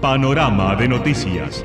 [0.00, 1.64] Panorama de noticias.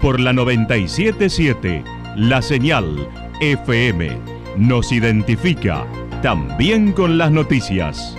[0.00, 1.84] Por la 977,
[2.16, 3.06] la señal
[3.40, 4.16] FM
[4.56, 5.84] nos identifica
[6.22, 8.16] también con las noticias.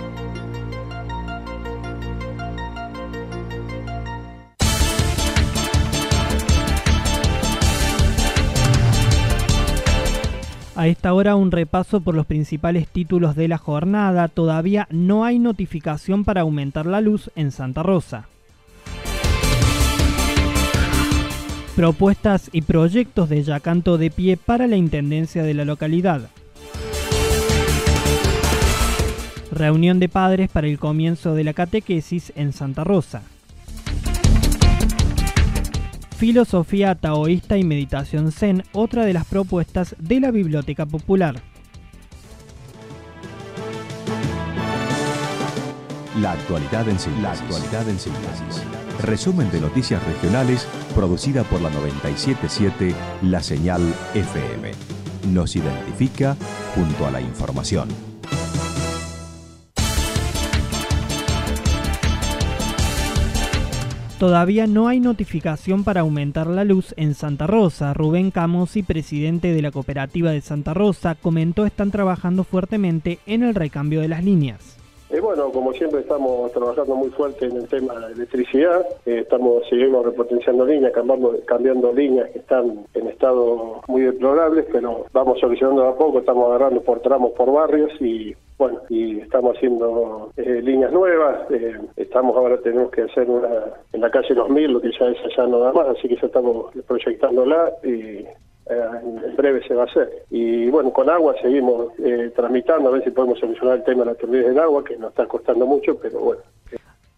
[10.76, 14.28] A esta hora un repaso por los principales títulos de la jornada.
[14.28, 18.28] Todavía no hay notificación para aumentar la luz en Santa Rosa.
[21.78, 26.28] Propuestas y proyectos de Yacanto de pie para la Intendencia de la localidad.
[29.52, 33.22] Reunión de padres para el comienzo de la catequesis en Santa Rosa.
[36.16, 41.36] Filosofía taoísta y meditación zen, otra de las propuestas de la Biblioteca Popular.
[46.20, 48.77] La actualidad en síntesis.
[49.02, 53.80] Resumen de noticias regionales producida por la 977 La Señal
[54.14, 54.72] FM.
[55.32, 56.36] Nos identifica
[56.74, 57.88] junto a la información.
[64.18, 67.94] Todavía no hay notificación para aumentar la luz en Santa Rosa.
[67.94, 73.54] Rubén Camosi, presidente de la cooperativa de Santa Rosa, comentó están trabajando fuertemente en el
[73.54, 74.77] recambio de las líneas.
[75.10, 79.66] Eh, bueno, como siempre estamos trabajando muy fuerte en el tema de electricidad, eh, estamos
[79.70, 85.88] seguimos repotenciando líneas, cambiando, cambiando líneas que están en estado muy deplorables, pero vamos solucionando
[85.88, 90.92] a poco, estamos agarrando por tramos, por barrios y bueno, y estamos haciendo eh, líneas
[90.92, 93.48] nuevas, eh, estamos ahora tenemos que hacer una
[93.92, 96.26] en la calle 2000, lo que ya es allá no da más, así que ya
[96.26, 98.26] estamos proyectándola y
[98.70, 100.24] en breve se va a hacer.
[100.30, 101.92] Y bueno, con agua seguimos
[102.34, 105.10] tramitando a ver si podemos solucionar el tema de la turbidez del agua, que nos
[105.10, 106.42] está costando mucho, pero bueno.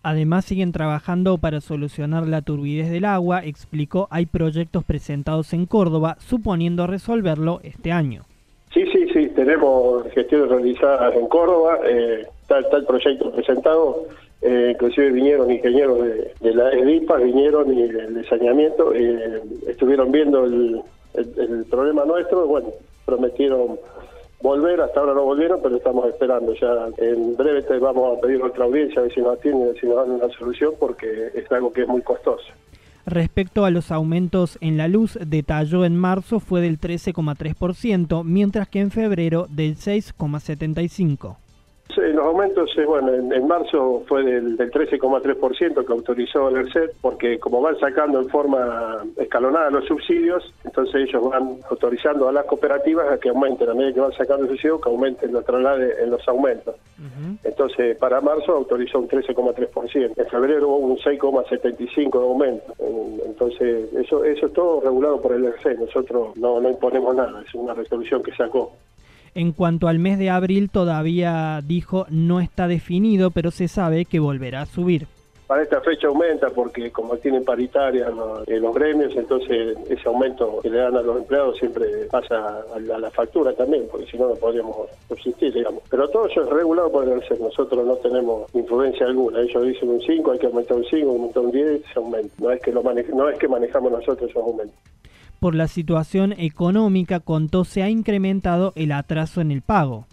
[0.03, 6.16] Además siguen trabajando para solucionar la turbidez del agua, explicó, hay proyectos presentados en Córdoba,
[6.21, 8.25] suponiendo resolverlo este año.
[8.72, 14.06] Sí, sí, sí, tenemos gestiones realizadas en Córdoba, eh, está, el proyecto presentado,
[14.41, 15.99] eh, inclusive vinieron ingenieros
[16.41, 20.81] de, la EDIPA, vinieron y el saneamiento, eh, estuvieron viendo el,
[21.71, 22.69] problema nuestro, bueno,
[23.04, 23.78] prometieron
[24.43, 28.65] volver, hasta ahora no volvieron, pero estamos esperando, ya en breve vamos a pedir otra
[28.65, 31.82] audiencia a ver si nos atienden, si nos dan una solución, porque es algo que
[31.82, 32.44] es muy costoso.
[33.06, 38.81] Respecto a los aumentos en la luz, detalló en marzo fue del 13,3%, mientras que
[38.81, 41.37] en febrero del 6,75%.
[42.20, 47.62] Los aumentos, eh, bueno, en, marzo fue del, 13,3% que autorizó el ERCET, porque como
[47.62, 53.16] van sacando en forma escalonada los subsidios, entonces ellos van autorizando a las cooperativas a
[53.16, 56.28] que aumenten, a medida que van sacando el subsidio, que aumenten los traslades en los
[56.28, 56.75] aumentos.
[57.42, 62.75] Entonces, para marzo autorizó un 13,3%, en febrero hubo un 6,75% de aumento.
[63.25, 67.54] Entonces, eso, eso es todo regulado por el ERCET, nosotros no, no imponemos nada, es
[67.54, 68.72] una resolución que sacó.
[69.35, 74.19] En cuanto al mes de abril, todavía dijo no está definido, pero se sabe que
[74.19, 75.07] volverá a subir.
[75.51, 80.61] Para esta fecha aumenta porque como tienen paritaria los, eh, los gremios, entonces ese aumento
[80.63, 84.29] que le dan a los empleados siempre pasa a la, factura también, porque si no
[84.29, 84.77] no podríamos
[85.09, 85.83] subsistir, digamos.
[85.91, 89.41] Pero todo eso es regulado por el CER, nosotros no tenemos influencia alguna.
[89.41, 92.35] Ellos dicen un 5, hay que aumentar un 5, aumentar un 10, se aumenta.
[92.39, 94.79] No es que, lo no es que manejamos nosotros esos aumentos
[95.41, 100.06] por la situación económica, contó, se ha incrementado el atraso en el pago.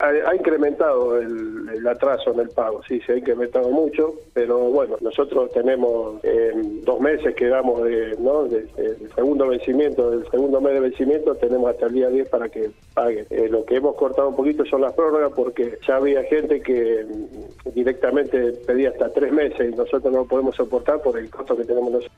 [0.00, 5.52] Ha, incrementado el, atraso en el pago, sí, se ha incrementado mucho, pero bueno, nosotros
[5.52, 6.52] tenemos eh,
[6.86, 8.44] dos meses que damos de, ¿no?
[8.44, 8.66] del
[9.14, 13.26] segundo vencimiento, del segundo mes de vencimiento, tenemos hasta el día 10 para que pague.
[13.28, 17.04] Eh, lo que hemos cortado un poquito son las prórrogas porque ya había gente que
[17.04, 21.54] mm, directamente pedía hasta tres meses y nosotros no lo podemos soportar por el costo
[21.54, 22.16] que tenemos nosotros.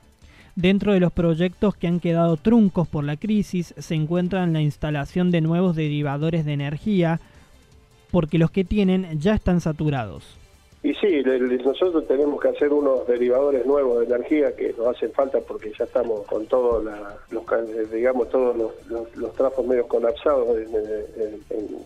[0.55, 5.31] Dentro de los proyectos que han quedado truncos por la crisis se encuentran la instalación
[5.31, 7.19] de nuevos derivadores de energía,
[8.11, 10.42] porque los que tienen ya están saturados.
[10.83, 11.23] Y sí,
[11.63, 15.85] nosotros tenemos que hacer unos derivadores nuevos de energía que nos hacen falta porque ya
[15.85, 20.73] estamos con todos los, digamos, todos los, los, trafos medio colapsados en,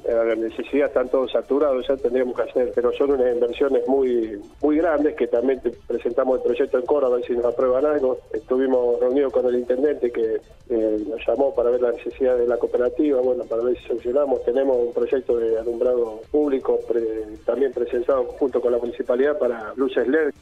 [0.08, 4.78] la necesidad, están todos saturados, ya tendríamos que hacer, pero son unas inversiones muy muy
[4.78, 8.18] grandes que también presentamos el proyecto en Córdoba, a ver si nos aprueban algo.
[8.34, 12.58] Estuvimos reunidos con el intendente que eh, nos llamó para ver la necesidad de la
[12.58, 14.44] cooperativa, bueno, para ver si solucionamos.
[14.44, 16.80] Tenemos un proyecto de alumbrado público
[17.46, 20.34] también presentado junto con la municipalidad para luces LED.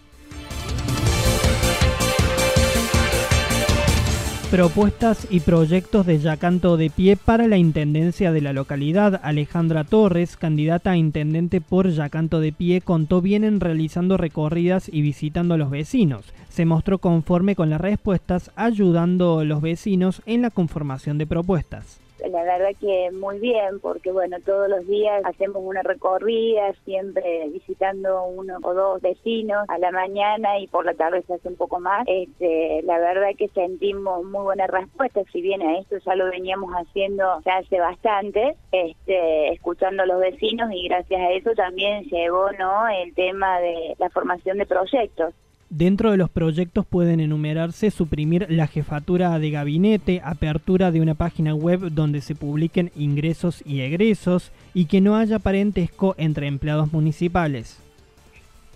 [4.52, 9.20] Propuestas y proyectos de Yacanto de Pie para la Intendencia de la localidad.
[9.24, 15.56] Alejandra Torres, candidata a intendente por Yacanto de Pie, contó vienen realizando recorridas y visitando
[15.56, 16.32] a los vecinos.
[16.50, 22.05] Se mostró conforme con las respuestas, ayudando a los vecinos en la conformación de propuestas
[22.20, 28.24] la verdad que muy bien, porque bueno, todos los días hacemos una recorrida, siempre visitando
[28.26, 31.80] uno o dos vecinos a la mañana y por la tarde se hace un poco
[31.80, 32.04] más.
[32.08, 36.72] Este, la verdad que sentimos muy buena respuesta, si bien a esto ya lo veníamos
[36.74, 42.52] haciendo ya hace bastante, este, escuchando a los vecinos y gracias a eso también llegó
[42.54, 42.88] ¿no?
[42.88, 45.34] el tema de la formación de proyectos.
[45.78, 51.54] Dentro de los proyectos pueden enumerarse suprimir la jefatura de gabinete, apertura de una página
[51.54, 57.85] web donde se publiquen ingresos y egresos y que no haya parentesco entre empleados municipales.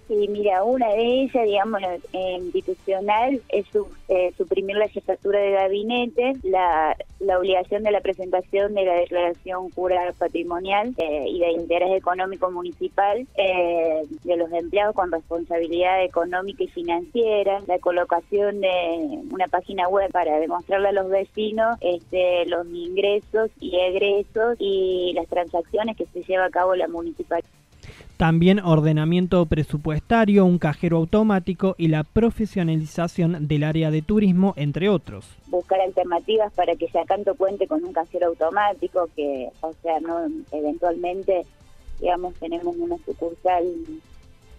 [0.10, 1.82] Sí, mira, una de ellas, digamos,
[2.14, 3.68] institucional, es
[4.08, 6.98] eh, suprimir la jefatura de gabinete, la,
[7.38, 13.28] obligación de la presentación de la declaración jurada patrimonial eh, y de interés económico municipal
[13.38, 20.12] eh, de los empleados con responsabilidad económica y financiera, la colocación de una página web
[20.12, 26.24] para demostrarle a los vecinos este, los ingresos y egresos y las transacciones que se
[26.24, 27.59] lleva a cabo la municipalidad.
[28.20, 35.26] También ordenamiento presupuestario, un cajero automático y la profesionalización del área de turismo, entre otros.
[35.48, 41.46] Buscar alternativas para que Yacanto cuente con un cajero automático, que, o sea, no eventualmente,
[42.02, 43.64] digamos, tenemos una sucursal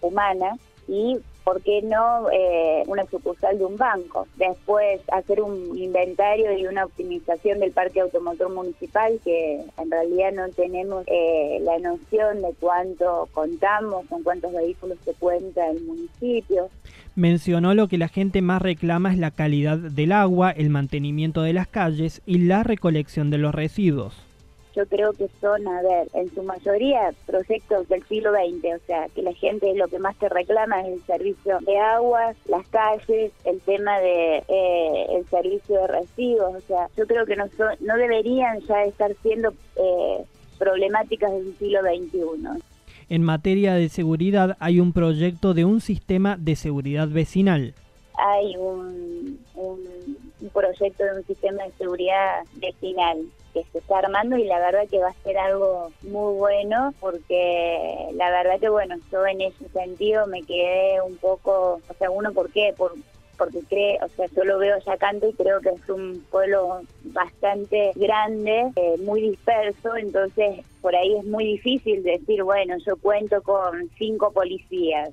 [0.01, 4.27] humana y ¿por qué no eh, una sucursal de un banco?
[4.37, 10.49] Después hacer un inventario y una optimización del parque automotor municipal, que en realidad no
[10.49, 16.69] tenemos eh, la noción de cuánto contamos, con cuántos vehículos se cuenta el municipio.
[17.15, 21.53] Mencionó lo que la gente más reclama es la calidad del agua, el mantenimiento de
[21.53, 24.30] las calles y la recolección de los residuos
[24.75, 29.07] yo creo que son, a ver, en su mayoría proyectos del siglo XX, o sea,
[29.13, 33.31] que la gente lo que más te reclama es el servicio de agua, las calles,
[33.43, 37.45] el tema de eh, el servicio de residuos, o sea, yo creo que no,
[37.79, 40.23] no deberían ya estar siendo eh,
[40.57, 42.61] problemáticas del siglo XXI.
[43.09, 47.73] En materia de seguridad hay un proyecto de un sistema de seguridad vecinal.
[48.13, 53.17] Hay un, un proyecto de un sistema de seguridad vecinal
[53.53, 58.09] que se está armando y la verdad que va a ser algo muy bueno porque
[58.13, 62.31] la verdad que bueno, yo en ese sentido me quedé un poco, o sea, uno,
[62.33, 62.73] ¿por qué?
[62.77, 62.93] Por,
[63.37, 66.81] porque cree, o sea, yo lo veo ya canto y creo que es un pueblo
[67.05, 73.41] bastante grande, eh, muy disperso, entonces por ahí es muy difícil decir, bueno, yo cuento
[73.41, 75.09] con cinco policías,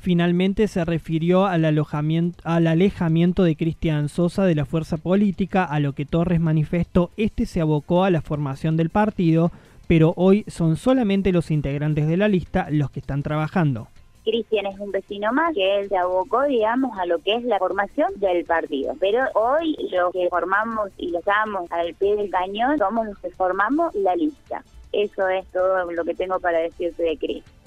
[0.00, 5.78] Finalmente se refirió al, alojamiento, al alejamiento de Cristian Sosa de la fuerza política, a
[5.78, 9.52] lo que Torres manifestó este se abocó a la formación del partido,
[9.86, 13.88] pero hoy son solamente los integrantes de la lista los que están trabajando.
[14.24, 17.58] Cristian es un vecino más que él se abocó, digamos, a lo que es la
[17.58, 18.94] formación del partido.
[19.00, 23.30] Pero hoy lo que formamos y lo estamos al pie del cañón somos los que
[23.32, 24.64] formamos la lista.
[24.92, 27.60] Eso es todo lo que tengo para decirte de Cristian.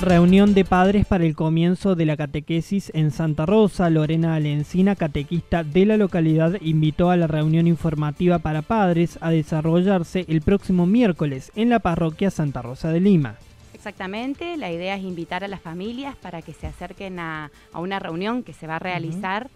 [0.00, 3.90] Reunión de padres para el comienzo de la catequesis en Santa Rosa.
[3.90, 10.24] Lorena Alencina, catequista de la localidad, invitó a la reunión informativa para padres a desarrollarse
[10.28, 13.38] el próximo miércoles en la parroquia Santa Rosa de Lima.
[13.74, 18.44] Exactamente, la idea es invitar a las familias para que se acerquen a, una reunión
[18.44, 19.50] que se va a realizar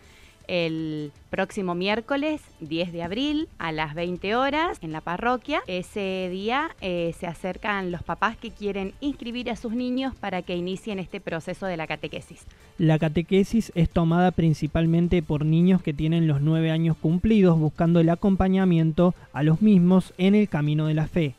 [0.49, 5.63] el próximo miércoles 10 de abril a las 20 horas en la parroquia.
[5.67, 10.57] Ese día eh, se acercan los papás que quieren inscribir a sus niños para que
[10.57, 12.45] inicien este proceso de la catequesis.
[12.79, 18.11] La catequesis es tomada principalmente por niños que tienen los 9 años cumplidos buscando el
[18.11, 21.35] acompañamiento a los mismos en el camino de la fe.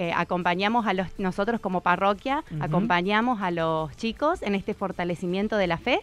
[0.00, 5.66] Eh, acompañamos a los, nosotros como parroquia, acompañamos a los chicos en este fortalecimiento de
[5.66, 5.98] la fe,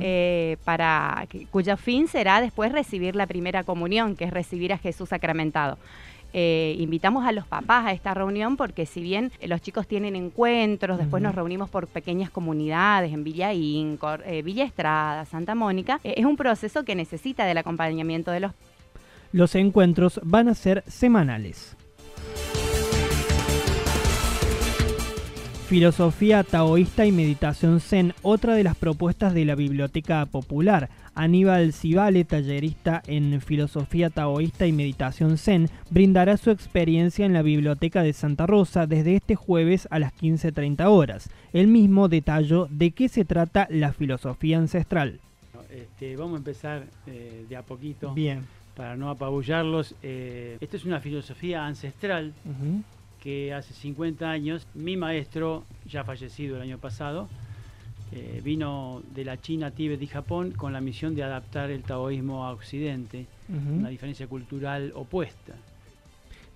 [0.00, 5.08] eh, para cuyo fin será después recibir la primera comunión, que es recibir a Jesús
[5.08, 5.76] sacramentado.
[6.32, 10.98] eh, invitamos a los papás a esta reunión porque si bien los chicos tienen encuentros,
[10.98, 16.24] después nos reunimos por pequeñas comunidades en Villa Incor, eh, Villa Estrada, Santa Mónica, es
[16.24, 18.52] un proceso que necesita del acompañamiento de los...
[19.32, 21.76] Los encuentros van a ser semanales.
[25.72, 30.90] Filosofía taoísta y meditación zen, otra de las propuestas de la Biblioteca Popular.
[31.14, 38.02] Aníbal Cibale, tallerista en filosofía taoísta y meditación zen, brindará su experiencia en la Biblioteca
[38.02, 41.30] de Santa Rosa desde este jueves a las 15.30 horas.
[41.54, 45.20] El mismo detalló de qué se trata la filosofía ancestral.
[45.70, 48.12] Este, vamos a empezar eh, de a poquito.
[48.12, 48.44] Bien.
[48.76, 49.94] Para no apabullarlos.
[50.02, 52.34] Eh, esta es una filosofía ancestral
[53.22, 57.28] que hace 50 años mi maestro, ya fallecido el año pasado,
[58.10, 62.44] eh, vino de la China, Tíbet y Japón con la misión de adaptar el taoísmo
[62.44, 65.54] a Occidente, una diferencia cultural opuesta.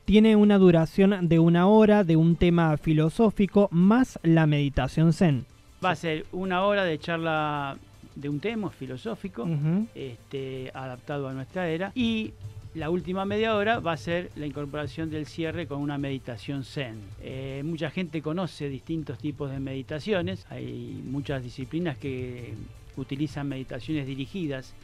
[0.04, 5.46] Tiene una duración de una hora de un tema filosófico más la meditación zen.
[5.85, 7.76] Va a ser una hora de charla
[8.14, 9.46] de un tema filosófico,
[9.94, 12.32] este, adaptado a nuestra era, y
[12.76, 17.00] la última media hora va a ser la incorporación del cierre con una meditación zen.
[17.23, 22.52] Eh, mucha gente conoce distintos tipos de meditaciones, hay muchas disciplinas que
[22.97, 24.75] utilizan meditaciones dirigidas.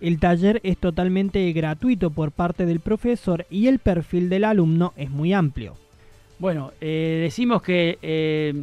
[0.00, 5.10] El taller es totalmente gratuito por parte del profesor y el perfil del alumno es
[5.10, 5.76] muy amplio.
[6.38, 8.54] Bueno, eh, decimos que eh,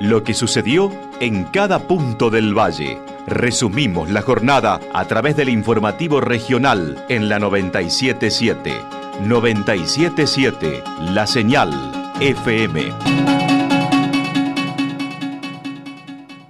[0.00, 0.90] Lo que sucedió
[1.20, 2.98] en cada punto del valle.
[3.26, 8.72] Resumimos la jornada a través del informativo regional en la 977.
[9.22, 13.33] 977, la señal FM.